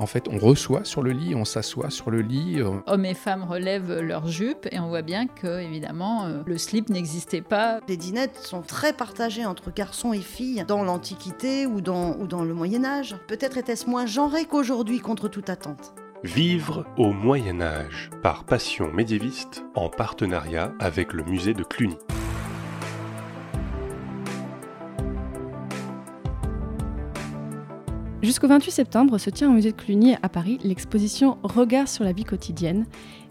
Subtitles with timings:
[0.00, 2.60] en fait, on reçoit sur le lit, on s'assoit sur le lit.
[2.60, 6.56] euh, Hommes et femmes relèvent leurs jupes et on voit bien que, évidemment, euh, le
[6.56, 7.80] slip n'existait pas.
[7.86, 12.42] Les dinettes sont très partagées entre garçons et filles dans l'Antiquité ou dans, ou dans
[12.44, 13.14] le Moyen Âge.
[13.28, 15.92] Peut-être était-ce moins genré qu'aujourd'hui contre toute attente.
[16.24, 21.96] Vivre au Moyen Âge par Passion médiéviste en partenariat avec le musée de Cluny.
[28.22, 32.12] Jusqu'au 28 septembre se tient au musée de Cluny à Paris l'exposition Regard sur la
[32.12, 32.84] vie quotidienne.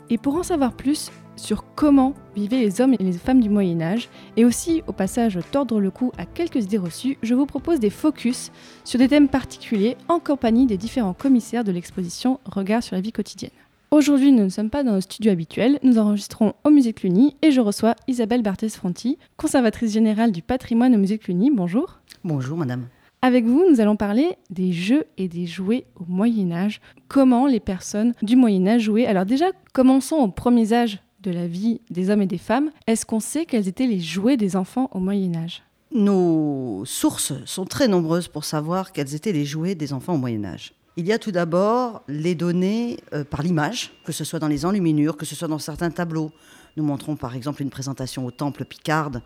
[0.09, 3.81] Et pour en savoir plus sur comment vivaient les hommes et les femmes du Moyen
[3.81, 7.79] Âge, et aussi au passage tordre le cou à quelques idées reçues, je vous propose
[7.79, 8.51] des focus
[8.83, 13.11] sur des thèmes particuliers en compagnie des différents commissaires de l'exposition Regard sur la vie
[13.11, 13.51] quotidienne.
[13.91, 17.51] Aujourd'hui, nous ne sommes pas dans nos studios habituels, nous enregistrons au musée Cluny et
[17.51, 21.51] je reçois Isabelle Barthez-Fronti, conservatrice générale du patrimoine au musée Cluny.
[21.51, 21.99] Bonjour.
[22.23, 22.87] Bonjour madame.
[23.21, 26.79] Avec vous, nous allons parler des jeux et des jouets au Moyen Âge.
[27.09, 29.07] Comment les personnes du Moyen Âge jouaient?
[29.07, 32.71] Alors déjà, commençons aux premiers âges de la vie des hommes et des femmes.
[32.87, 37.65] Est-ce qu'on sait quels étaient les jouets des enfants au Moyen Âge Nos sources sont
[37.65, 40.73] très nombreuses pour savoir quels étaient les jouets des enfants au Moyen Âge.
[40.95, 44.65] Il y a tout d'abord les données euh, par l'image, que ce soit dans les
[44.65, 46.31] enluminures, que ce soit dans certains tableaux.
[46.77, 49.21] Nous montrons par exemple une présentation au temple Picarde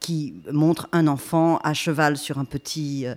[0.00, 3.14] qui montre un enfant à cheval sur un petit, euh,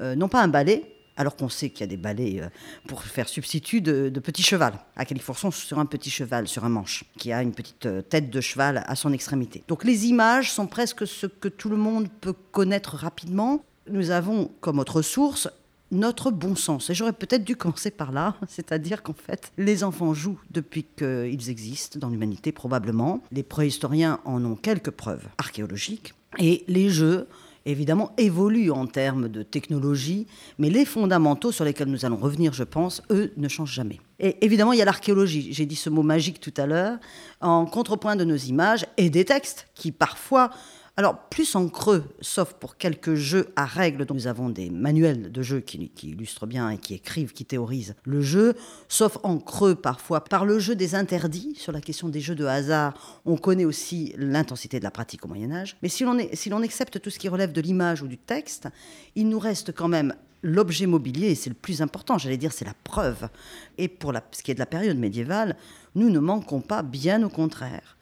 [0.00, 0.84] euh, non pas un balai,
[1.16, 2.48] alors qu'on sait qu'il y a des balais euh,
[2.88, 4.74] pour faire substitut de, de petit cheval.
[4.96, 8.40] À Califorson, sur un petit cheval, sur un manche, qui a une petite tête de
[8.40, 9.62] cheval à son extrémité.
[9.68, 13.64] Donc les images sont presque ce que tout le monde peut connaître rapidement.
[13.90, 15.48] Nous avons comme autre source
[15.92, 16.90] notre bon sens.
[16.90, 21.50] Et j'aurais peut-être dû commencer par là, c'est-à-dire qu'en fait, les enfants jouent depuis qu'ils
[21.50, 23.22] existent dans l'humanité, probablement.
[23.30, 26.14] Les préhistoriens en ont quelques preuves archéologiques.
[26.38, 27.28] Et les jeux,
[27.66, 30.26] évidemment, évoluent en termes de technologie,
[30.58, 34.00] mais les fondamentaux sur lesquels nous allons revenir, je pense, eux, ne changent jamais.
[34.18, 35.52] Et évidemment, il y a l'archéologie.
[35.52, 36.98] J'ai dit ce mot magique tout à l'heure,
[37.40, 40.50] en contrepoint de nos images et des textes qui parfois
[40.98, 45.32] alors, plus en creux, sauf pour quelques jeux à règles, dont nous avons des manuels
[45.32, 48.54] de jeux qui, illustrent bien et qui écrivent, qui théorisent le jeu,
[48.88, 51.54] sauf en creux parfois par le jeu des interdits.
[51.56, 55.28] Sur la question des jeux de hasard, on connaît aussi l'intensité de la pratique au
[55.28, 55.78] Moyen-Âge.
[55.82, 58.68] Mais si l'on si accepte tout ce qui relève de l'image ou du texte,
[59.16, 62.66] il nous reste quand même l'objet mobilier, et c'est le plus important, j'allais dire, c'est
[62.66, 63.30] la preuve.
[63.78, 65.56] Et pour ce qui est de la période médiévale,
[65.94, 67.96] nous ne manquons pas, bien au contraire.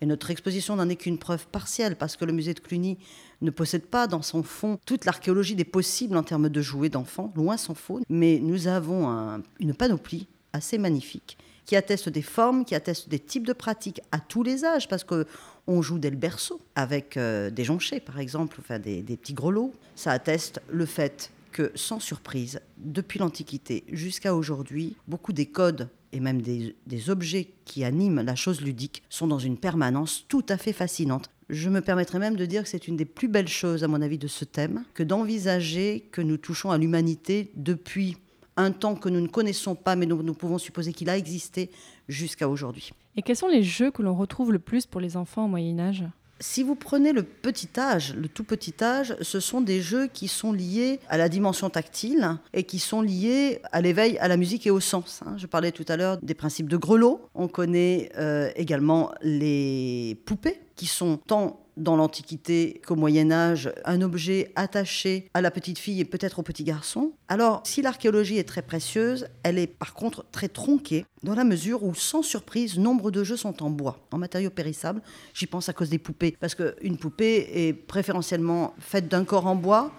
[0.00, 2.98] Et notre exposition n'en est qu'une preuve partielle, parce que le musée de Cluny
[3.40, 7.32] ne possède pas dans son fond toute l'archéologie des possibles en termes de jouets d'enfants,
[7.36, 8.00] loin s'en faut.
[8.08, 13.18] Mais nous avons un, une panoplie assez magnifique qui atteste des formes, qui atteste des
[13.18, 15.26] types de pratiques à tous les âges, parce que
[15.66, 19.34] on joue dès le berceau avec euh, des jonchets, par exemple, enfin des, des petits
[19.34, 19.72] grelots.
[19.96, 26.20] Ça atteste le fait que, sans surprise, depuis l'Antiquité jusqu'à aujourd'hui, beaucoup des codes et
[26.20, 30.72] même des, objets qui animent la chose ludique sont dans une permanence tout à fait
[30.72, 31.30] fascinante.
[31.48, 34.02] Je me permettrai même de dire que c'est une des plus belles choses, à mon
[34.02, 38.16] avis, de ce thème, que d'envisager que nous touchons à l'humanité depuis
[38.56, 41.70] un temps que nous ne connaissons pas, mais dont nous pouvons supposer qu'il a existé
[42.08, 42.90] jusqu'à aujourd'hui.
[43.14, 45.78] Et quels sont les jeux que l'on retrouve le plus pour les enfants au Moyen
[45.78, 46.04] Âge?
[46.40, 50.28] Si vous prenez le petit âge, le tout petit âge, ce sont des jeux qui
[50.28, 54.66] sont liés à la dimension tactile et qui sont liés à l'éveil, à la musique
[54.66, 55.22] et au sens.
[55.26, 55.34] hein.
[55.38, 57.20] Je parlais tout à l'heure des principes de grelot.
[57.34, 64.02] On connaît euh, également les poupées qui sont tant dans l'Antiquité qu'au Moyen Âge, un
[64.02, 67.12] objet attaché à la petite fille et peut-être au petit garçon.
[67.28, 71.84] Alors, si l'archéologie est très précieuse, elle est par contre très tronquée, dans la mesure
[71.84, 75.02] où, sans surprise, nombre de jeux sont en bois, en matériaux périssables.
[75.34, 79.56] J'y pense à cause des poupées, parce qu'une poupée est préférentiellement faite d'un corps en
[79.56, 79.92] bois,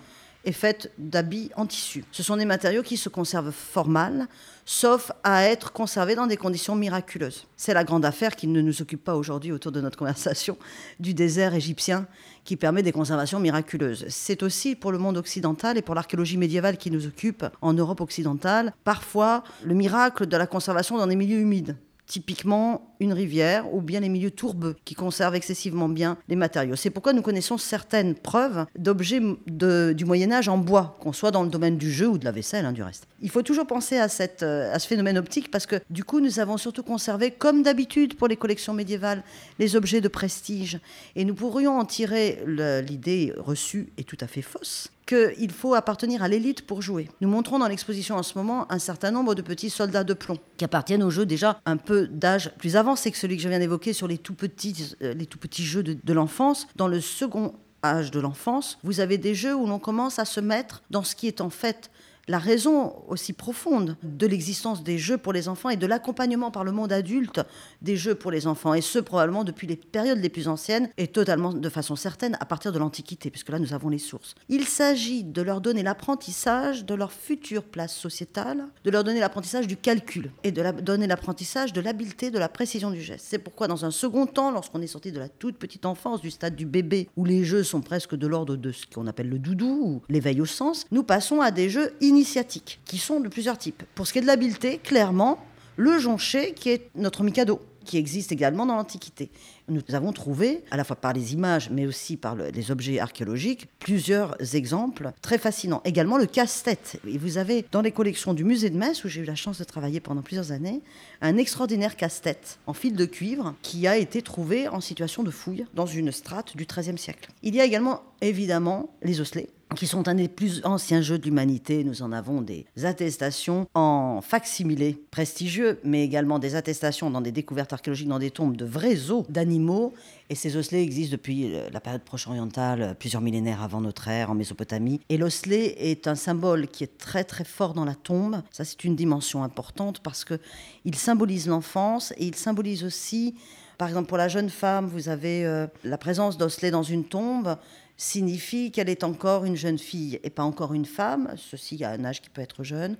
[0.47, 2.05] est faite d'habits en tissu.
[2.11, 4.27] Ce sont des matériaux qui se conservent fort mal,
[4.65, 7.45] sauf à être conservés dans des conditions miraculeuses.
[7.57, 10.57] C'est la grande affaire qui ne nous occupe pas aujourd'hui autour de notre conversation
[11.01, 12.07] du désert égyptien
[12.45, 14.05] qui permet des conservations miraculeuses.
[14.07, 17.99] C'est aussi pour le monde occidental et pour l'archéologie médiévale qui nous occupe en Europe
[17.99, 21.75] occidentale, parfois le miracle de la conservation dans des milieux humides
[22.07, 26.75] typiquement une rivière ou bien les milieux tourbeux qui conservent excessivement bien les matériaux.
[26.75, 31.43] C'est pourquoi nous connaissons certaines preuves d'objets du Moyen Âge en bois, qu'on soit dans
[31.43, 33.07] le domaine du jeu ou de la vaisselle, hein, du reste.
[33.21, 36.39] Il faut toujours penser à, cette, à ce phénomène optique parce que du coup nous
[36.39, 39.23] avons surtout conservé, comme d'habitude pour les collections médiévales,
[39.59, 40.79] les objets de prestige.
[41.15, 46.21] Et nous pourrions en tirer l'idée reçue et tout à fait fausse qu'il faut appartenir
[46.21, 47.09] à l'élite pour jouer.
[47.21, 50.37] Nous montrons dans l'exposition en ce moment un certain nombre de petits soldats de plomb
[50.57, 53.59] qui appartiennent au jeu déjà un peu d'âge plus avancé que celui que je viens
[53.59, 56.67] d'évoquer sur les tout petits, euh, les tout petits jeux de, de l'enfance.
[56.75, 60.39] Dans le second âge de l'enfance, vous avez des jeux où l'on commence à se
[60.39, 61.89] mettre dans ce qui est en fait
[62.27, 66.63] la raison aussi profonde de l'existence des jeux pour les enfants et de l'accompagnement par
[66.63, 67.41] le monde adulte
[67.81, 68.73] des jeux pour les enfants.
[68.73, 72.45] Et ce, probablement depuis les périodes les plus anciennes et totalement de façon certaine à
[72.45, 74.35] partir de l'Antiquité, puisque là nous avons les sources.
[74.49, 79.67] Il s'agit de leur donner l'apprentissage de leur future place sociétale, de leur donner l'apprentissage
[79.67, 83.25] du calcul et de leur donner l'apprentissage de l'habileté, de la précision du geste.
[83.29, 86.31] C'est pourquoi dans un second temps, lorsqu'on est sorti de la toute petite enfance, du
[86.31, 89.39] stade du bébé, où les jeux sont presque de l'ordre de ce qu'on appelle le
[89.39, 93.57] doudou ou l'éveil au sens, nous passons à des jeux initiatiques, qui sont de plusieurs
[93.57, 93.83] types.
[93.93, 95.37] Pour ce qui est de l'habileté, clairement,
[95.75, 99.29] le jonché, qui est notre mikado, qui existe également dans l'Antiquité.
[99.69, 103.67] Nous avons trouvé, à la fois par les images, mais aussi par les objets archéologiques,
[103.79, 105.81] plusieurs exemples très fascinants.
[105.85, 106.99] Également le casse-tête.
[107.07, 109.59] Et vous avez dans les collections du musée de Metz, où j'ai eu la chance
[109.59, 110.81] de travailler pendant plusieurs années,
[111.21, 115.65] un extraordinaire casse-tête en fil de cuivre qui a été trouvé en situation de fouille
[115.73, 117.29] dans une strate du XIIIe siècle.
[117.41, 121.25] Il y a également évidemment les osselets qui sont un des plus anciens jeux de
[121.25, 121.83] l'humanité.
[121.83, 127.73] Nous en avons des attestations en facsimilé prestigieux, mais également des attestations dans des découvertes
[127.73, 129.93] archéologiques dans des tombes de vrais os d'animaux.
[130.29, 134.29] Et ces osselets existent depuis euh, la période proche-orientale, euh, plusieurs millénaires avant notre ère,
[134.29, 134.99] en Mésopotamie.
[135.09, 138.41] Et l'osselet est un symbole qui est très très fort dans la tombe.
[138.51, 140.39] Ça, c'est une dimension importante parce que
[140.85, 143.35] il symbolise l'enfance et il symbolise aussi,
[143.77, 147.57] par exemple, pour la jeune femme, vous avez euh, la présence d'osselets dans une tombe
[147.97, 152.05] signifie qu'elle est encore une jeune fille et pas encore une femme, ceci à un
[152.05, 152.95] âge qui peut être jeune.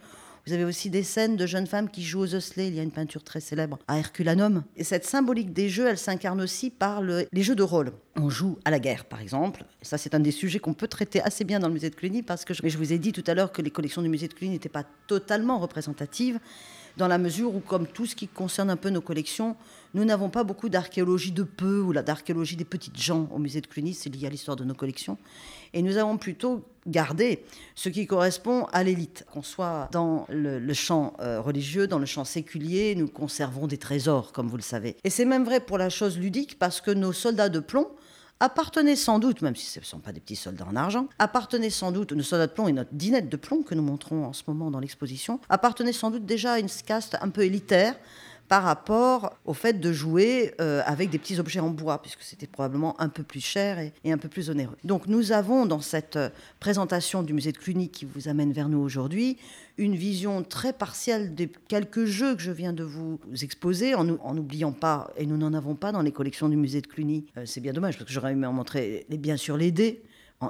[0.47, 2.69] Vous avez aussi des scènes de jeunes femmes qui jouent aux osselets.
[2.69, 4.63] Il y a une peinture très célèbre à Herculanum.
[4.77, 7.91] Et cette symbolique des jeux, elle s'incarne aussi par les jeux de rôle.
[8.15, 9.65] On joue à la guerre, par exemple.
[9.81, 12.23] ça, c'est un des sujets qu'on peut traiter assez bien dans le musée de Cluny,
[12.23, 14.29] parce que je, je vous ai dit tout à l'heure que les collections du musée
[14.29, 16.39] de Cluny n'étaient pas totalement représentatives
[16.95, 19.57] dans la mesure où, comme tout ce qui concerne un peu nos collections,
[19.93, 23.67] nous n'avons pas beaucoup d'archéologie de peu ou d'archéologie des petites gens au musée de
[23.67, 25.17] Cluny, c'est lié à l'histoire de nos collections.
[25.73, 27.43] Et nous avons plutôt gardé
[27.75, 29.25] ce qui correspond à l'élite.
[29.31, 34.31] Qu'on soit dans le, champ euh, religieux, dans le champ séculier, nous conservons des trésors,
[34.31, 34.95] comme vous le savez.
[35.03, 37.87] Et c'est même vrai pour la chose ludique, parce que nos soldats de plomb,
[38.39, 41.69] appartenaient sans doute, même si ce ne sont pas des petits soldats en argent, appartenaient
[41.69, 44.33] sans doute, nos soldats de plomb et notre dinette de plomb que nous montrons en
[44.33, 47.95] ce moment dans l'exposition, appartenaient sans doute déjà à une caste un peu élitaire
[48.47, 52.47] par rapport au fait de jouer euh, avec des petits objets en bois, puisque c'était
[52.47, 54.77] probablement un peu plus cher et, un peu plus onéreux.
[54.83, 56.29] Donc nous avons dans cette euh,
[56.59, 59.37] présentation du musée de Cluny qui vous amène vers nous aujourd'hui
[59.77, 64.71] une vision très partielle des quelques jeux que je viens de vous exposer, en n'oubliant
[64.71, 67.25] pas, et nous n'en avons pas dans les collections du musée de Cluny.
[67.37, 70.01] Euh, c'est bien dommage, parce que j'aurais aimé en montrer, bien sûr, les dés,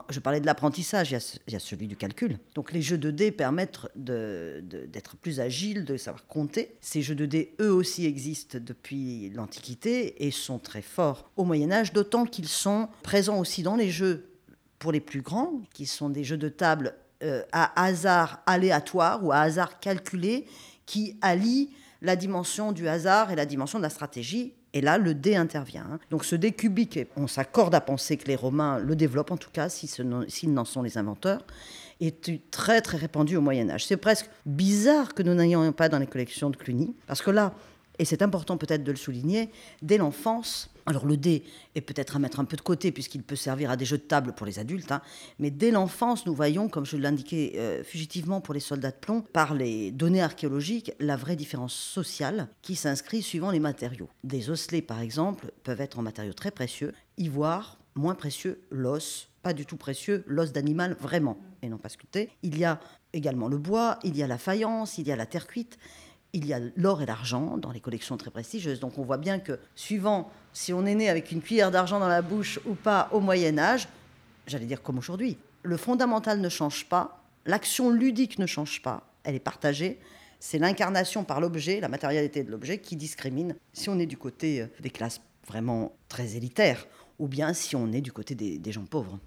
[0.09, 2.39] je parlais de l'apprentissage, il, y a celui du calcul.
[2.55, 6.75] Donc les jeux de dés permettent d'être plus agiles, de savoir compter.
[6.81, 11.71] Ces jeux de dés, eux aussi, existent depuis l'Antiquité et sont très forts au Moyen
[11.71, 14.29] Âge, d'autant qu'ils sont présents aussi dans les jeux
[14.79, 16.93] pour les plus grands, qui sont des jeux de table
[17.23, 20.45] euh, à hasard aléatoire ou à hasard calculé,
[20.85, 21.69] qui allient
[22.01, 25.87] la dimension du hasard et la dimension de la stratégie et là, le dé intervient.
[25.91, 25.99] Hein.
[26.11, 29.49] Donc ce dé cubique, on s'accorde à penser que les Romains le développent, en tout
[29.51, 31.41] cas, s'ils n'en sont les inventeurs,
[31.99, 33.87] est très très répandu au Moyen Âge.
[33.87, 37.55] C'est presque bizarre que nous n'ayons pas dans les collections de Cluny, parce que là,
[37.97, 39.49] et c'est important peut-être de le souligner,
[39.81, 41.43] dès l'enfance, alors le dé
[41.75, 44.03] est peut-être à mettre un peu de côté puisqu'il peut servir à des jeux de
[44.03, 45.01] table pour les adultes, hein,
[45.37, 49.21] mais dès l'enfance, nous voyons, comme je l'indiquais euh, fugitivement pour les soldats de plomb,
[49.21, 54.09] par les données archéologiques, la vraie différence sociale qui s'inscrit suivant les matériaux.
[54.23, 59.53] Des osselets, par exemple, peuvent être en matériaux très précieux, ivoire, moins précieux, l'os, pas
[59.53, 62.29] du tout précieux, l'os d'animal vraiment, et non pas sculpté.
[62.43, 62.79] Il y a
[63.11, 65.77] également le bois, il y a la faïence, il y a la terre cuite
[66.37, 68.79] il y a l'or et l'argent dans les collections très prestigieuses.
[68.79, 72.07] Donc on voit bien que suivant si on est né avec une cuillère d'argent dans
[72.07, 73.87] la bouche ou pas au Moyen Âge,
[74.45, 79.35] j'allais dire comme aujourd'hui, le fondamental ne change pas, l'action ludique ne change pas, elle
[79.35, 79.99] est partagée.
[80.39, 84.61] C'est l'incarnation par l'objet, la matérialité de l'objet qui discrimine si on est du côté
[84.61, 86.85] euh, des classes vraiment très élitaires
[87.17, 89.17] ou bien si on est du côté des, gens pauvres.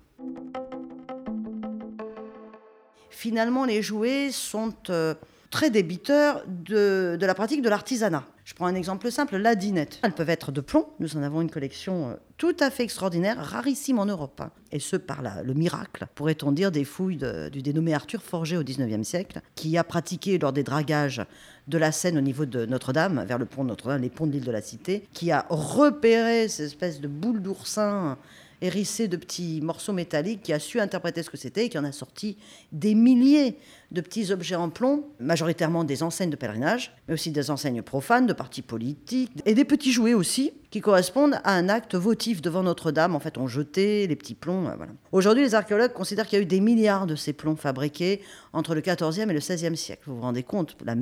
[3.11, 4.73] Finalement, les jouets sont...
[4.90, 5.14] Euh,
[5.50, 8.25] très débiteurs de, la pratique de l'artisanat.
[8.45, 9.99] Je prends un exemple simple, la dinette.
[10.02, 10.87] Elles peuvent être de plomb.
[10.99, 14.40] Nous en avons une collection euh, tout à fait extraordinaire, rarissime en Europe.
[14.40, 14.50] Hein.
[14.73, 17.21] Et ce, par le miracle, pourrait-on dire, des fouilles
[17.52, 21.23] du dénommé Arthur Forger au XIXe siècle, qui a pratiqué lors des dragages
[21.69, 24.33] de la Seine au niveau de Notre-Dame, vers le pont de Notre-Dame, les ponts de
[24.33, 28.16] l'île de la Cité, qui a repéré ces espèces de boules d'oursin
[28.62, 31.85] hérissé de petits morceaux métalliques, qui a su interpréter ce que c'était et qui en
[31.85, 32.37] a sorti
[32.73, 33.57] des milliers
[33.90, 38.26] de petits objets en plomb, majoritairement des enseignes de pèlerinage, mais aussi des enseignes profanes,
[38.26, 42.62] de partis politiques, et des petits jouets aussi, qui correspondent à un acte votif devant
[42.62, 43.17] Notre-Dame.
[43.17, 44.69] En fait, on jetait les petits plombs.
[44.69, 44.93] Euh, voilà.
[45.12, 48.75] Aujourd'hui, les archéologues considèrent qu'il y a eu des milliards de ces plombs fabriqués entre
[48.75, 50.02] le XIVe et le XVIe siècle.
[50.07, 50.95] Vous vous rendez compte la,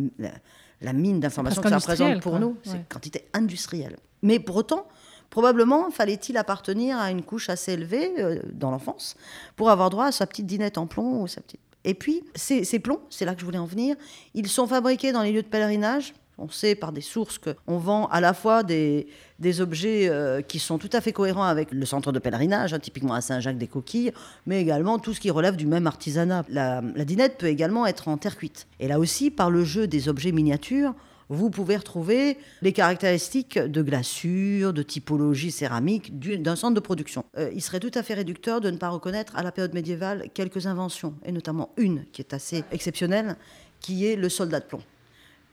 [0.81, 3.97] la, mine d'informations que ça représente pour nous C'est une quantité industrielle.
[4.23, 4.89] Mais pour autant,
[5.31, 9.17] Probablement fallait-il appartenir à une couche assez élevée euh, dans l'enfance
[9.57, 11.27] pour avoir droit à sa petite dinette en plomb
[11.85, 13.97] et puis, ces, plombs, c'est là que je voulais en venir,
[14.35, 16.13] ils sont fabriqués dans les lieux de pèlerinage.
[16.37, 19.07] On sait par des sources qu'on vend à la fois des,
[19.61, 23.15] objets euh, qui sont tout à fait cohérents avec le centre de pèlerinage, hein, typiquement
[23.15, 24.13] à Saint-Jacques des coquilles,
[24.47, 26.45] mais également tout ce qui relève du même artisanat.
[26.49, 28.67] La dinette peut également être en terre cuite.
[28.79, 30.95] Et là aussi, par le jeu des objets miniatures,
[31.29, 37.25] vous pouvez retrouver les caractéristiques de glaçure, de typologie céramique d'un centre de production.
[37.37, 40.29] Euh, il serait tout à fait réducteur de ne pas reconnaître à la période médiévale
[40.35, 43.37] quelques inventions, et notamment une qui est assez exceptionnelle,
[43.81, 44.83] qui est le soldat de plomb.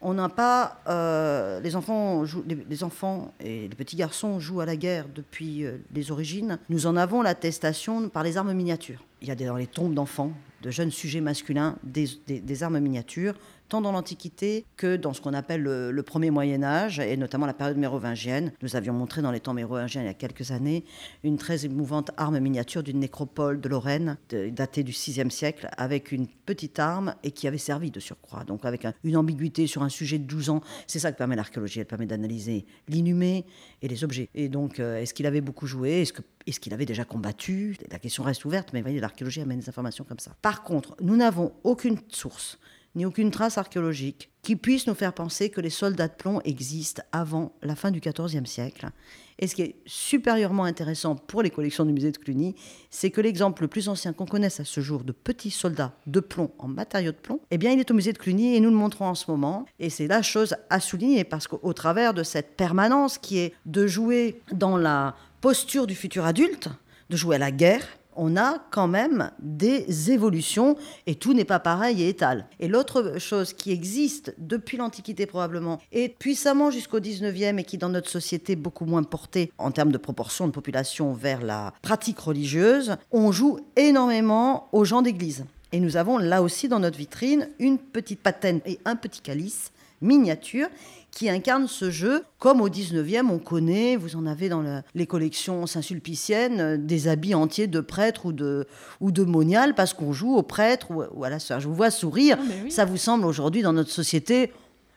[0.01, 0.81] On n'a pas.
[0.87, 5.77] Euh, les, enfants les, enfants et les petits garçons jouent à la guerre depuis euh,
[5.93, 6.59] les origines.
[6.69, 9.03] Nous en avons l'attestation par les armes miniatures.
[9.25, 13.33] Il y a dans les tombes d'enfants, de jeunes sujets masculins, des armes miniatures
[13.69, 17.53] tant dans l'Antiquité que dans ce qu'on appelle le, premier Moyen Âge, et notamment la
[17.53, 18.51] période mérovingienne.
[18.61, 20.83] Nous avions montré dans les temps mérovingiens il y a quelques années
[21.23, 24.17] une très émouvante arme miniature d'une nécropole de Lorraine,
[24.51, 28.43] datée du VIe siècle, avec une petite arme et qui avait servi de surcroît.
[28.43, 31.79] Donc avec une ambiguïté sur un sujet de 12 ans, c'est ça que permet l'archéologie,
[31.79, 33.45] elle permet d'analyser l'inhumé
[33.81, 34.29] et les objets.
[34.35, 36.01] Et donc, euh, est-ce qu'il avait beaucoup joué?
[36.01, 39.59] Est-ce que est-ce qu'il avait déjà combattu La question reste ouverte, mais voyez, l'archéologie amène
[39.59, 40.31] des informations comme ça.
[40.41, 42.59] Par contre, nous n'avons aucune source
[42.95, 47.01] ni aucune trace archéologique qui puisse nous faire penser que les soldats de plomb existent
[47.11, 48.89] avant la fin du XIVe siècle.
[49.37, 52.55] Et ce qui est supérieurement intéressant pour les collections du musée de Cluny,
[52.89, 56.21] c'est que l'exemple le plus ancien qu'on connaisse à ce jour de petits soldats de
[56.21, 58.69] plomb en matériaux de plomb, eh bien, il est au musée de Cluny et nous
[58.69, 59.65] le montrons en ce moment.
[59.79, 63.87] Et c'est la chose à souligner parce qu'au travers de cette permanence qui est de
[63.87, 66.69] jouer dans la posture du futur adulte,
[67.11, 67.85] de jouer à la guerre,
[68.15, 70.75] on a quand même des évolutions
[71.05, 72.47] et tout n'est pas pareil et étal.
[72.59, 77.89] Et l'autre chose qui existe depuis l'Antiquité probablement et puissamment jusqu'au 19e et qui dans
[77.89, 82.17] notre société est beaucoup moins portée en termes de proportion de population vers la pratique
[82.17, 85.45] religieuse, on joue énormément aux gens d'église.
[85.71, 89.71] Et nous avons là aussi dans notre vitrine une petite patène et un petit calice
[90.01, 90.67] miniature
[91.15, 92.25] qui incarne ce jeu.
[92.39, 97.33] Comme au 19e, on connaît, vous en avez dans les collections saint-sulpiciennes, euh, des habits
[97.33, 98.67] entiers de prêtres ou de,
[98.99, 101.61] ou de moniales parce qu'on joue au prêtre ou, à la sœur.
[101.61, 102.37] Je vous vois sourire.
[102.39, 104.51] Ah, Ça vous semble aujourd'hui dans notre société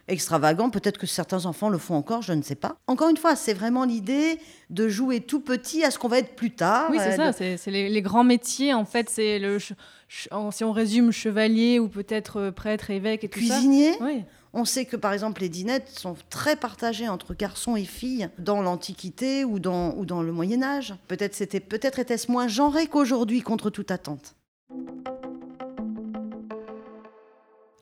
[0.08, 0.70] extravagant.
[0.70, 2.76] Peut-être que certains enfants le font encore, je ne sais pas.
[2.88, 6.34] Encore une fois, c'est vraiment l'idée de jouer tout petit à ce qu'on va être
[6.34, 6.88] plus tard.
[6.90, 7.56] Oui, c'est euh, ça.
[7.56, 8.74] C'est les, grands métiers.
[8.74, 13.38] En fait, c'est le si on résume chevalier ou peut-être euh, prêtre, évêque et tout
[13.38, 13.92] Cuisinier.
[13.92, 14.04] ça.
[14.04, 14.24] Oui.
[14.54, 18.62] On sait que par exemple les dinettes sont très partagées entre garçons et filles dans
[18.62, 20.94] l'Antiquité ou dans, le Moyen Âge.
[21.06, 24.34] Peut-être était-ce moins genré qu'aujourd'hui contre toute attente.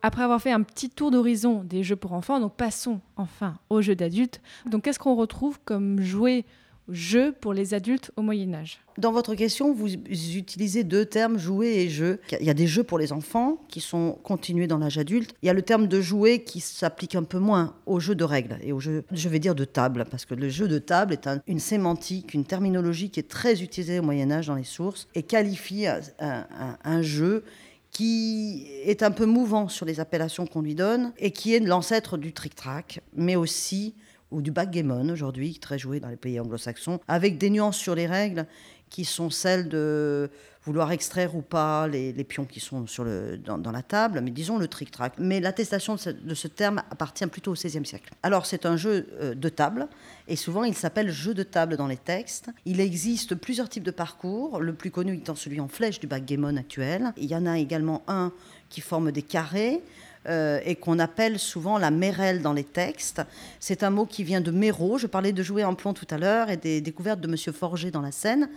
[0.03, 3.83] Après avoir fait un petit tour d'horizon des jeux pour enfants, donc passons enfin aux
[3.83, 4.41] jeux d'adultes.
[4.71, 6.45] Donc qu'est-ce qu'on retrouve comme jouets
[6.89, 11.77] jeux pour les adultes au Moyen Âge Dans votre question, vous utilisez deux termes, jouets
[11.77, 12.21] et jeux.
[12.41, 15.35] Il y a des jeux pour les enfants qui sont continués dans l'âge adulte.
[15.43, 18.25] Il y a le terme de jouet qui s'applique un peu moins aux jeux de
[18.25, 21.13] règles et aux jeux, je vais dire, de table, parce que le jeu de table
[21.13, 25.09] est une sémantique, une terminologie qui est très utilisée au Moyen Âge dans les sources
[25.15, 25.87] et qualifie
[26.19, 27.45] un jeu
[27.91, 32.19] qui est un peu mouvant sur les appellations qu'on lui donne et qui est l'ancêtre
[32.19, 33.95] du trick-track, mais aussi
[34.37, 38.07] ou du backgammon aujourd'hui, très joué dans les pays anglo-saxons, avec des nuances sur les
[38.07, 38.47] règles
[38.91, 40.31] qui sont celles de
[40.63, 44.59] vouloir extraire ou pas les, pions qui sont sur le, dans, la table, mais disons
[44.59, 45.15] le trick-track.
[45.19, 48.13] Mais l'attestation de, ce terme appartient plutôt au XVIe siècle.
[48.23, 49.89] Alors c'est un jeu euh, de table,
[50.29, 52.51] et souvent il s'appelle jeu de table dans les textes.
[52.67, 56.57] Il existe plusieurs types de parcours, le plus connu étant celui en flèche du backgammon
[56.57, 57.13] actuel.
[57.17, 58.33] Il y en a également un
[58.69, 59.81] qui forme des carrés,
[60.29, 63.23] euh, et qu'on appelle souvent la mérelle dans les textes.
[63.61, 64.99] C'est un mot qui vient de Méro.
[64.99, 67.91] Je parlais de jouer en plomb tout à l'heure et des découvertes de Monsieur Forger
[67.91, 68.49] dans la Seine.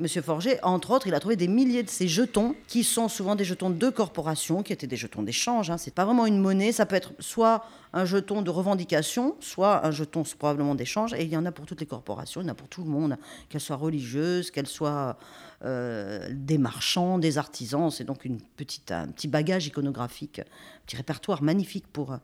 [0.00, 3.34] Monsieur Forger, entre autres, il a trouvé des milliers de ces jetons qui sont souvent
[3.36, 5.68] des jetons de corporation, qui étaient des jetons d'échange.
[5.68, 5.76] Hein.
[5.76, 6.72] C'est pas vraiment une monnaie.
[6.72, 11.12] Ça peut être soit un jeton de revendication, soit un jeton probablement d'échange.
[11.12, 12.82] Et il y en a pour toutes les corporations, il y en a pour tout
[12.82, 13.18] le monde,
[13.50, 15.18] qu'elles soient religieuses, qu'elles soient
[15.66, 17.90] euh, des marchands, des artisans.
[17.90, 22.16] C'est donc une petite, un petit bagage iconographique, un petit répertoire magnifique pour,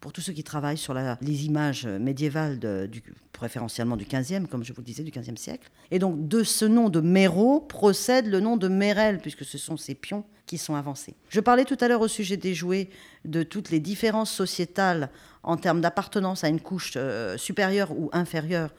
[0.00, 3.02] pour tous ceux qui travaillent sur les images médiévales, du,
[3.32, 5.70] préférentiellement du 15e, comme je vous le disais, du 15e siècle.
[5.90, 9.76] Et donc de ce nom de Méro procède le nom de Mérel, puisque ce sont
[9.76, 11.14] ces pions qui sont avancés.
[11.28, 12.88] Je parlais tout à l'heure au sujet des jouets
[13.24, 15.10] de toutes les différences sociétales
[15.42, 18.70] en termes d'appartenance à une couche euh, supérieure ou inférieure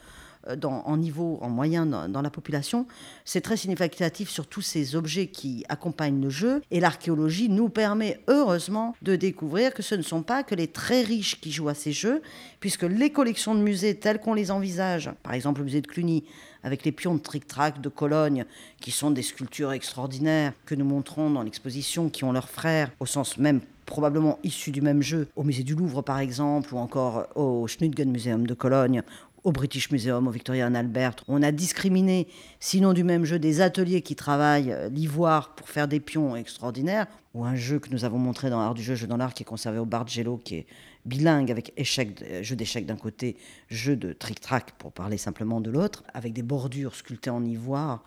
[0.48, 2.86] euh, en niveau, en moyen dans, la population.
[3.26, 6.62] C'est très significatif sur tous ces objets qui accompagnent le jeu.
[6.72, 11.02] Et l'archéologie nous permet heureusement de découvrir que ce ne sont pas que les très
[11.02, 12.22] riches qui jouent à ces jeux,
[12.60, 16.24] puisque les collections de musées telles qu'on les envisage, par exemple le musée de Cluny,
[16.64, 18.46] avec les pions de tric-trac de Cologne,
[18.80, 23.06] qui sont des sculptures extraordinaires que nous montrons dans l'exposition, qui ont leurs frères, au
[23.06, 27.26] sens même probablement issus du même jeu, au musée du Louvre par exemple, ou encore
[27.36, 29.02] au Schnudgen Museum de Cologne,
[29.44, 31.16] au British Museum, au Victoria and Albert.
[31.28, 32.28] On a discriminé,
[32.60, 37.08] sinon du même jeu, des ateliers qui travaillent euh, l'ivoire pour faire des pions extraordinaires,
[37.34, 39.44] ou un jeu que nous avons montré dans l'art du jeu, jeu dans l'art, qui
[39.44, 40.66] est conservé au Bargello, qui est
[41.06, 43.38] bilingue avec échec, euh, jeu d'échecs d'un côté,
[43.70, 48.04] jeu de tric-trac pour parler simplement de l'autre, avec des bordures sculptées en ivoire,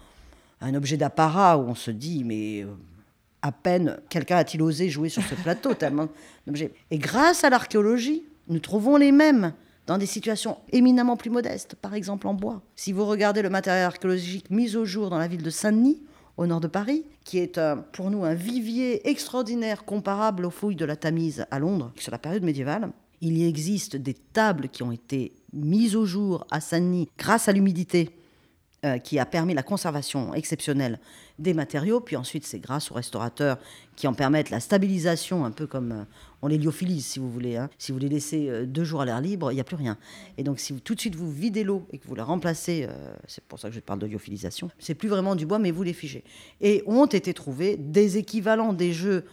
[0.61, 2.75] un objet d'apparat où on se dit, mais euh,
[3.43, 6.09] à peine quelqu'un a-t-il osé jouer sur ce plateau tellement
[6.47, 6.73] d'objets.
[6.91, 9.53] Et grâce à l'archéologie, nous trouvons les mêmes
[9.87, 12.63] dans des situations éminemment plus modestes, par exemple en bois.
[12.77, 16.03] Si vous regardez le matériel archéologique mis au jour dans la ville de Saint-Denis,
[16.37, 17.61] au nord de Paris, qui est
[17.93, 22.19] pour nous un vivier extraordinaire comparable aux fouilles de la Tamise à Londres, sur la
[22.19, 27.09] période médiévale, il y existe des tables qui ont été mises au jour à Saint-Denis
[27.19, 28.11] grâce à l'humidité
[28.85, 30.99] euh, qui a permis la conservation exceptionnelle
[31.39, 33.59] des matériaux, puis ensuite c'est grâce aux restaurateurs
[33.95, 36.05] qui en permettent la stabilisation, un peu comme euh,
[36.43, 37.57] on les lyophilise si vous voulez.
[37.57, 37.71] Hein.
[37.79, 39.99] Si vous les laissez euh, deux jours à l'air libre, il n'y a plus rien.
[40.37, 42.89] Et donc si vous, tout de suite vous videz l'eau et que vous la remplacez,
[43.29, 45.85] c'est pour ça que je parle de lyophilisation, c'est plus vraiment du bois, mais vous
[45.85, 46.25] les figez.
[46.61, 49.25] Et ont été trouvés des équivalents des jeux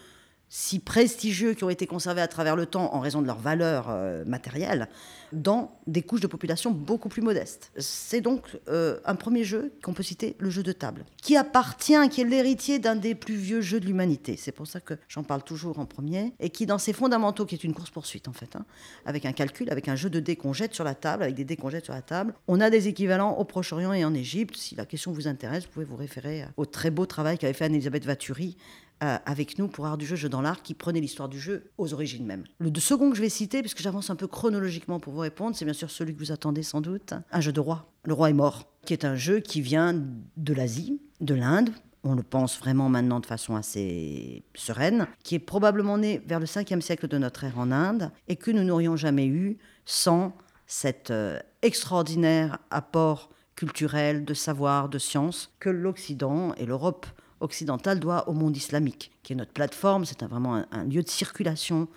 [0.50, 3.88] si prestigieux qui ont été conservés à travers le temps en raison de leur valeur
[3.90, 4.90] euh, matérielle
[5.32, 7.72] dans des couches de population beaucoup plus modestes.
[7.78, 12.10] C'est donc euh, un premier jeu qu'on peut citer, le jeu de table, qui appartient,
[12.10, 14.38] qui est l'héritier d'un des plus vieux jeux de l'humanité.
[14.38, 17.54] C'est pour ça que j'en parle toujours en premier, et qui dans ses fondamentaux, qui
[17.54, 18.66] est une course-poursuite en fait, hein,
[19.06, 21.46] avec un calcul, avec un jeu de dés qu'on jette sur la table, avec des
[21.46, 22.34] dés qu'on jette sur la table.
[22.48, 24.56] On a des équivalents au Proche-Orient et en Égypte.
[24.56, 27.66] Si la question vous intéresse, vous pouvez vous référer au très beau travail qu'avait fait
[27.66, 28.58] Anne-Elisabeth Vaturi
[29.04, 31.72] euh, avec nous pour Art du jeu, jeu dans l'art, qui prenait l'histoire du jeu
[31.78, 32.44] aux origines même.
[32.60, 35.66] Le second que je vais citer, puisque j'avance un peu chronologiquement pour vous répondre, c'est
[35.66, 37.92] bien sûr celui que vous attendez sans doute, un jeu de roi.
[38.06, 39.94] Le roi est mort, qui est un jeu qui vient
[40.38, 41.70] de l'Asie, de l'Inde,
[42.04, 46.46] on le pense vraiment maintenant de façon assez sereine, qui est probablement né vers le
[46.46, 50.34] 5e siècle de notre ère en Inde, et que nous n'aurions jamais eu sans
[50.66, 57.06] cet euh, extraordinaire apport culturel, de savoir, de science que l'Occident et l'Europe
[57.40, 61.88] occidentale doit au monde islamique, qui est notre plateforme, c'est vraiment un, lieu de circulation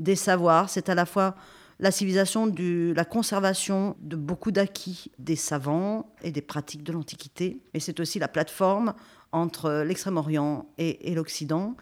[0.00, 1.34] des savoirs, c'est à la fois
[1.78, 7.60] la civilisation, du, la conservation de beaucoup d'acquis des savants et des pratiques de l'Antiquité,
[7.74, 8.94] mais c'est aussi la plateforme
[9.32, 11.74] entre l'Extrême-Orient et l'Occident,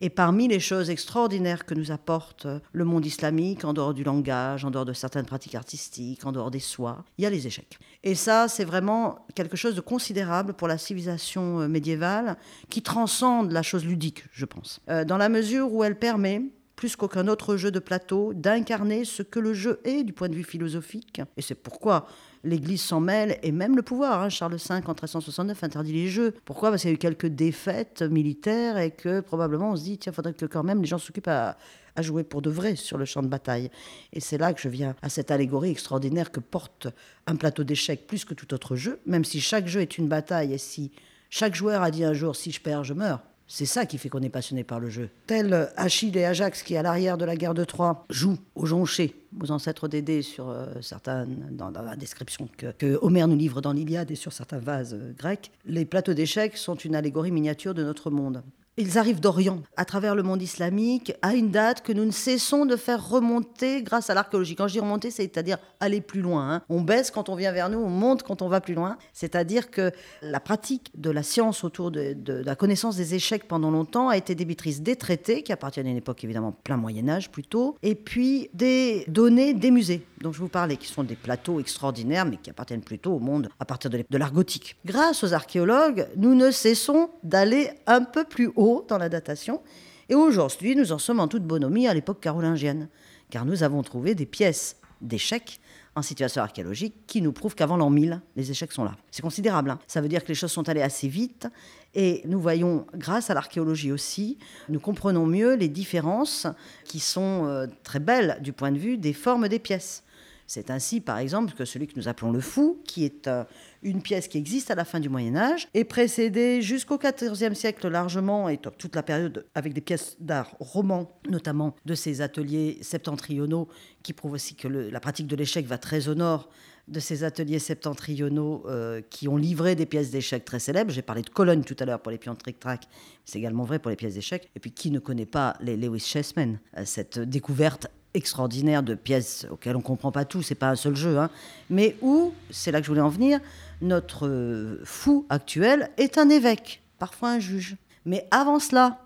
[0.00, 4.64] et parmi les choses extraordinaires que nous apporte le monde islamique, en dehors du langage,
[4.64, 7.78] en dehors de certaines pratiques artistiques, en dehors des soies, il y a les échecs.
[8.04, 12.36] Et ça, c'est vraiment quelque chose de considérable pour la civilisation euh, médiévale,
[12.68, 16.42] qui transcende la chose ludique, je pense, euh, dans la mesure où elle permet
[16.76, 20.34] plus qu'aucun autre jeu de plateau, d'incarner ce que le jeu est du point de
[20.34, 21.22] vue philosophique.
[21.36, 22.06] Et c'est pourquoi
[22.44, 24.20] l'Église s'en mêle, et même le pouvoir.
[24.20, 24.28] Hein.
[24.28, 26.34] Charles V, en 1369, interdit les jeux.
[26.44, 26.70] Pourquoi?
[26.70, 30.12] Parce qu'il y a eu quelques défaites militaires et que probablement on se dit, tiens,
[30.12, 31.56] faudrait que quand même les gens s'occupent à
[31.98, 33.70] jouer pour de vrai sur le champ de bataille.
[34.12, 36.88] Et c'est là que je viens à cette allégorie extraordinaire que porte
[37.26, 40.52] un plateau d'échecs plus que tout autre jeu, même si chaque jeu est une bataille
[40.52, 40.92] et si
[41.30, 43.22] chaque joueur a dit un jour, si je perds, je meurs.
[43.48, 45.08] C'est ça qui fait qu'on est passionné par le jeu.
[45.26, 49.14] Tel Achille et Ajax qui, à l'arrière de la guerre de Troie, jouent au joncher,
[49.40, 53.72] aux ancêtres d'Édée, sur euh, certains, dans, la description que, que, Homère nous livre dans
[53.72, 57.84] l'Iliade et sur certains vases euh, grecs, les plateaux d'échecs sont une allégorie miniature de
[57.84, 58.42] notre monde.
[58.78, 62.66] Ils arrivent d'Orient, à travers le monde islamique, à une date que nous ne cessons
[62.66, 64.54] de faire remonter grâce à l'archéologie.
[64.54, 66.56] Quand je dis remonter, c'est-à-dire aller plus loin.
[66.56, 66.62] Hein.
[66.68, 68.98] On baisse quand on vient vers nous, on monte quand on va plus loin.
[69.14, 74.10] C'est-à-dire que la pratique de la science autour de, la connaissance des échecs pendant longtemps
[74.10, 77.78] a été débitrice des traités, qui appartiennent à une époque évidemment plein Moyen Âge plutôt,
[77.82, 82.26] et puis des données des musées dont je vous parlais, qui sont des plateaux extraordinaires,
[82.26, 84.76] mais qui appartiennent plutôt au monde à partir de l'art gothique.
[84.84, 89.62] Grâce aux archéologues, nous ne cessons d'aller un peu plus haut dans la datation,
[90.08, 92.88] et aujourd'hui, nous en sommes en toute bonhomie à l'époque carolingienne,
[93.30, 95.60] car nous avons trouvé des pièces d'échecs
[95.94, 98.94] en situation archéologique qui nous prouve qu'avant l'an 1000, les échecs sont là.
[99.10, 99.70] C'est considérable.
[99.70, 99.78] hein.
[99.86, 101.48] Ça veut dire que les choses sont allées assez vite
[101.94, 106.46] et nous voyons, grâce à l'archéologie aussi, nous comprenons mieux les différences
[106.84, 110.02] qui sont euh, très belles du point de vue des formes des pièces.
[110.46, 113.42] C'est ainsi, par exemple, que celui que nous appelons le fou, qui est euh,
[113.86, 117.88] une pièce qui existe à la fin du Moyen Âge, est précédé jusqu'au XIVe siècle
[117.88, 123.68] largement, et toute la période avec des pièces d'art roman, notamment de ces ateliers septentrionaux,
[124.02, 126.50] qui prouvent aussi que la pratique de l'échec va très au nord
[126.88, 130.92] de ces ateliers septentrionaux euh, qui ont livré des pièces d'échecs très célèbres.
[130.92, 132.86] J'ai parlé de Cologne tout à l'heure pour les pions tric-trac,
[133.24, 134.50] c'est également vrai pour les pièces d'échecs.
[134.54, 139.46] Et puis qui ne connaît pas les Lewis Chessmen, euh, cette découverte extraordinaire de pièces
[139.50, 141.30] auxquelles on ne comprend pas tout, c'est pas un seul jeu, hein,
[141.70, 143.40] mais où, c'est là que je voulais en venir,
[143.82, 147.76] notre euh, fou actuel est un évêque, parfois un juge.
[148.06, 149.00] Mais avant cela,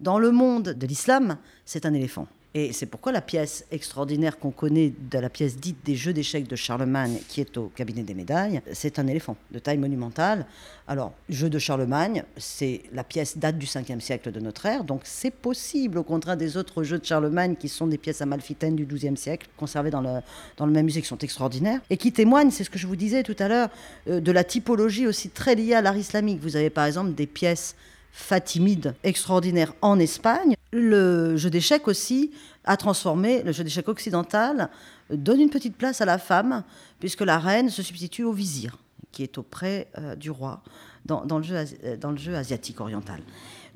[0.00, 2.26] dans le monde de l'islam, c'est un éléphant.
[2.54, 6.48] Et c'est pourquoi la pièce extraordinaire qu'on connaît de la pièce dite des Jeux d'échecs
[6.48, 10.46] de Charlemagne, qui est au cabinet des médailles, c'est un éléphant de taille monumentale.
[10.86, 15.02] Alors, Jeux de Charlemagne, c'est la pièce date du 5e siècle de notre ère, donc
[15.04, 18.86] c'est possible, au contraire des autres Jeux de Charlemagne, qui sont des pièces amalfitaines du
[18.86, 20.20] 12e siècle, conservées dans le,
[20.56, 22.96] dans le même musée, qui sont extraordinaires, et qui témoignent, c'est ce que je vous
[22.96, 23.68] disais tout à l'heure,
[24.08, 26.40] euh, de la typologie aussi très liée à l'art islamique.
[26.40, 27.76] Vous avez par exemple des pièces
[28.18, 30.56] fatimide extraordinaire en Espagne.
[30.72, 32.32] Le jeu d'échecs aussi
[32.64, 34.70] a transformé, le jeu d'échecs occidental
[35.08, 36.64] donne une petite place à la femme,
[36.98, 38.76] puisque la reine se substitue au vizir,
[39.12, 40.62] qui est auprès euh, du roi
[41.06, 43.22] dans, le jeu, euh, dans le jeu asiatique oriental.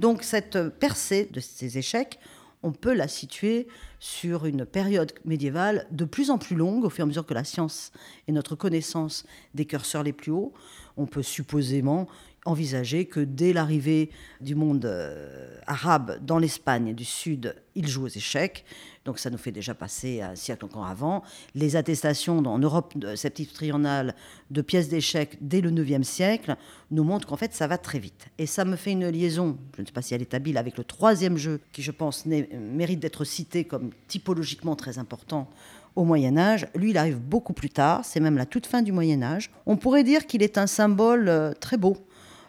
[0.00, 2.18] Donc cette percée de ces échecs,
[2.64, 3.68] on peut la situer
[4.00, 7.34] sur une période médiévale de plus en plus longue, au fur et à mesure que
[7.34, 7.92] la science
[8.26, 9.24] et notre connaissance
[9.54, 10.52] des curseurs les plus hauts,
[10.96, 12.08] on peut supposément
[12.44, 18.08] envisager que dès l'arrivée du monde euh, arabe dans l'Espagne du Sud, ils jouent aux
[18.08, 18.64] échecs.
[19.04, 21.22] Donc ça nous fait déjà passer un siècle encore avant.
[21.54, 24.14] Les attestations en Europe septentrionale
[24.50, 26.56] de pièces d'échecs dès le 9e siècle
[26.90, 28.26] nous montrent qu'en fait ça va très vite.
[28.38, 30.78] Et ça me fait une liaison, je ne sais pas si elle est habile, avec
[30.78, 35.48] le troisième jeu qui je pense mérite d'être cité comme typologiquement très important
[35.94, 36.66] au Moyen Âge.
[36.74, 39.50] Lui, il arrive beaucoup plus tard, c'est même la toute fin du Moyen Âge.
[39.66, 41.96] On pourrait dire qu'il est un symbole euh, très beau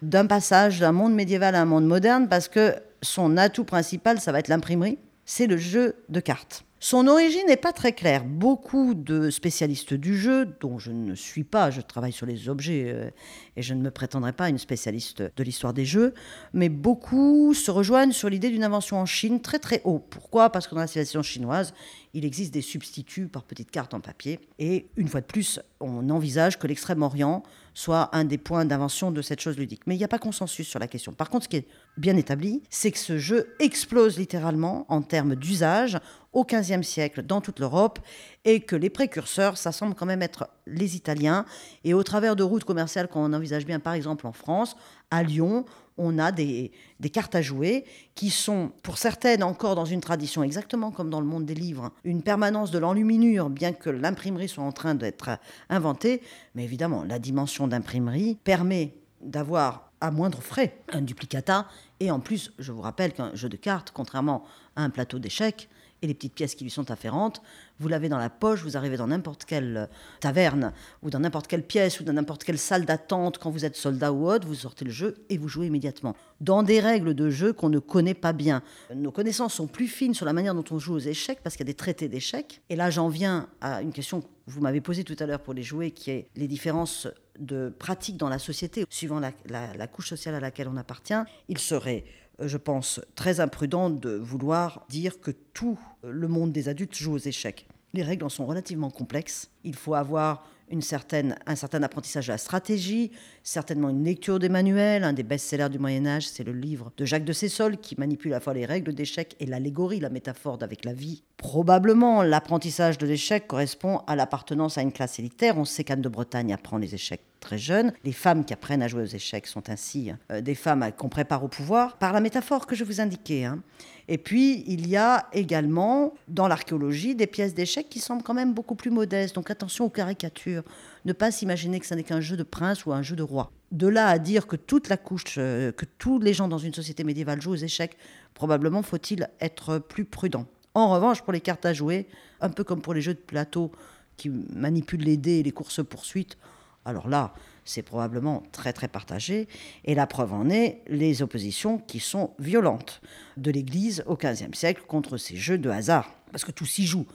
[0.02, 4.32] d'un passage d'un monde médiéval à un monde moderne parce que son atout principal, ça
[4.32, 6.64] va être l'imprimerie, c'est le jeu de cartes.
[6.86, 8.26] Son origine n'est pas très claire.
[8.26, 12.92] Beaucoup de spécialistes du jeu, dont je ne suis pas, je travaille sur les objets
[12.92, 13.08] euh,
[13.56, 16.12] et je ne me prétendrai pas une spécialiste de l'histoire des jeux,
[16.52, 19.98] mais beaucoup se rejoignent sur l'idée d'une invention en Chine très très haut.
[19.98, 20.50] Pourquoi?
[20.50, 21.72] Parce que dans la civilisation chinoise,
[22.12, 24.38] il existe des substituts par petites cartes en papier.
[24.58, 27.42] Et une fois de plus, on envisage que l'Extrême-Orient
[27.74, 29.82] soit un des points d'invention de cette chose ludique.
[29.86, 31.12] Mais il n'y a pas consensus sur la question.
[31.12, 31.66] Par contre, ce qui est
[31.96, 35.98] bien établi, c'est que ce jeu explose littéralement en termes d'usage
[36.34, 37.98] au XVe siècle dans toute l'Europe
[38.44, 41.46] et que les précurseurs, ça semble quand même être les Italiens.
[41.84, 44.76] Et au travers de routes commerciales qu'on envisage bien, par exemple en France,
[45.10, 45.64] à Lyon,
[45.96, 47.84] on a des, des cartes à jouer
[48.16, 51.92] qui sont, pour certaines, encore dans une tradition exactement comme dans le monde des livres,
[52.02, 55.38] une permanence de l'enluminure, bien que l'imprimerie soit en train d'être
[55.70, 56.20] inventée.
[56.56, 61.66] Mais évidemment, la dimension d'imprimerie permet d'avoir à moindre frais un duplicata.
[62.00, 64.44] Et en plus, je vous rappelle qu'un jeu de cartes, contrairement
[64.76, 65.68] à un plateau d'échecs,
[66.04, 67.40] et les petites pièces qui lui sont afférentes,
[67.80, 69.86] vous l'avez dans la poche, vous arrivez dans n'importe quelle euh,
[70.20, 73.74] taverne, ou dans n'importe quelle pièce, ou dans n'importe quelle salle d'attente, quand vous êtes
[73.74, 76.14] soldat ou autre, vous sortez le jeu et vous jouez immédiatement.
[76.40, 78.62] Dans des règles de jeu qu'on ne connaît pas bien.
[78.94, 81.66] Nos connaissances sont plus fines sur la manière dont on joue aux échecs, parce qu'il
[81.66, 82.60] y a des traités d'échecs.
[82.68, 85.54] Et là, j'en viens à une question que vous m'avez posée tout à l'heure pour
[85.54, 90.10] les jouer, qui est les différences de pratiques dans la société, suivant la, la- couche
[90.10, 91.14] sociale à laquelle on appartient.
[91.48, 92.04] Il serait
[92.40, 97.18] je pense, très imprudent de vouloir dire que tout le monde des adultes joue aux
[97.18, 97.66] échecs.
[97.92, 99.50] Les règles en sont relativement complexes.
[99.62, 103.10] Il faut avoir une certaine, un certain apprentissage de la stratégie,
[103.42, 105.04] certainement une lecture des manuels.
[105.04, 108.32] Un des best-sellers du Moyen Âge, c'est le livre de Jacques de Sessol qui manipule
[108.32, 111.22] à la fois les règles d'échecs et l'allégorie, la métaphore avec la vie.
[111.36, 115.58] Probablement, l'apprentissage de l'échec correspond à l'appartenance à une classe élitaire.
[115.58, 117.92] On sait qu'Anne de Bretagne apprend les échecs très jeune.
[118.04, 121.44] Les femmes qui apprennent à jouer aux échecs sont ainsi euh, des femmes qu'on prépare
[121.44, 123.44] au pouvoir, par la métaphore que je vous indiquais.
[123.44, 123.62] hein.
[124.08, 128.52] Et puis, il y a également, dans l'archéologie, des pièces d'échecs qui semblent quand même
[128.52, 129.34] beaucoup plus modestes.
[129.34, 130.62] Donc attention aux caricatures.
[131.04, 133.50] Ne pas s'imaginer que ce n'est qu'un jeu de prince ou un jeu de roi.
[133.72, 136.74] De là à dire que toute la couche, euh, que tous les gens dans une
[136.74, 137.96] société médiévale jouent aux échecs,
[138.34, 140.46] probablement faut-il être plus prudent.
[140.74, 142.06] En revanche, pour les cartes à jouer,
[142.40, 143.72] un peu comme pour les jeux de plateau
[144.16, 146.36] qui manipulent les dés et les courses-poursuites,
[146.84, 147.32] alors là,
[147.64, 149.48] c'est probablement très très partagé.
[149.84, 153.00] Et la preuve en est les oppositions qui sont violentes
[153.36, 156.10] de l'Église au XVe siècle contre ces jeux de hasard.
[156.30, 157.06] Parce que tout s'y joue.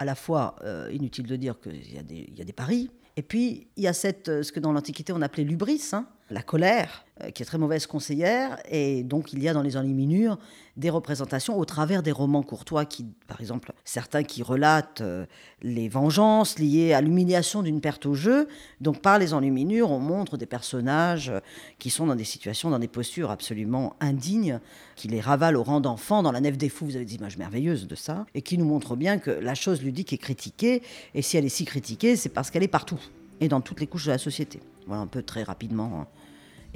[0.00, 3.82] à la fois, euh, inutile de dire qu'il y, a des- paris, et puis il
[3.82, 7.30] y a cette, euh, ce que dans l'Antiquité on appelait l'ubris, hein, la colère, euh,
[7.30, 10.38] qui est très mauvaise conseillère, et donc il y a dans les enluminures
[10.76, 15.26] des représentations au travers des romans courtois, qui, par exemple, certains qui relatent euh,
[15.62, 18.46] les vengeances liées à l'humiliation d'une perte au jeu.
[18.80, 21.40] Donc par les enluminures, on montre des personnages euh,
[21.78, 24.60] qui sont dans des situations, dans des postures absolument indignes,
[24.94, 26.22] qui les ravalent au rang d'enfants.
[26.22, 28.66] Dans la Nef des Fous, vous avez des images merveilleuses de ça, et qui nous
[28.66, 30.82] montrent bien que la chose ludique est critiquée,
[31.14, 33.00] et si elle est si critiquée, c'est parce qu'elle est partout,
[33.40, 34.60] et dans toutes les couches de la société.
[34.86, 36.06] Voilà un peu très rapidement hein,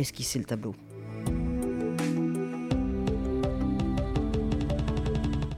[0.03, 0.75] esquisser le tableau.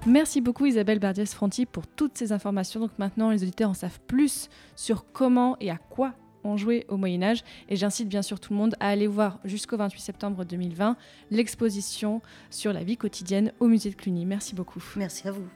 [0.07, 2.79] Merci beaucoup Isabelle Bardiès-Fronti pour toutes ces informations.
[2.79, 6.13] Donc maintenant, les auditeurs en savent plus sur comment et à quoi
[6.45, 7.43] on jouait au Moyen Âge.
[7.71, 10.97] Et j'incite bien sûr tout le monde à aller voir jusqu'au 28 septembre 2020
[11.31, 14.27] l'exposition sur la vie quotidienne au musée de Cluny.
[14.27, 14.85] Merci beaucoup.
[14.97, 15.49] Merci à vous.